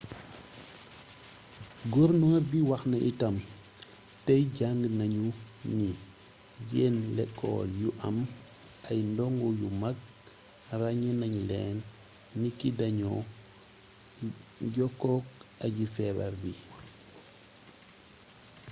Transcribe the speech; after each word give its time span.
gornoor 1.91 2.39
bi 2.51 2.59
wax 2.69 2.83
na 2.91 2.97
itam 3.11 3.35
tey 4.25 4.41
jàng 4.57 4.81
nañu 4.97 5.25
ni 5.77 5.87
yenn 6.73 6.97
lekool 7.17 7.69
yu 7.81 7.89
am 8.07 8.17
ay 8.89 8.99
ndongo 9.11 9.47
yu 9.59 9.67
mag 9.81 9.97
ràññee 10.79 11.15
nañ 11.21 11.33
leen 11.49 11.77
niki 12.41 12.69
dañoo 12.79 13.19
jokkook 14.75 15.25
aji 15.65 15.85
feebar 15.95 16.33
bi 16.41 16.53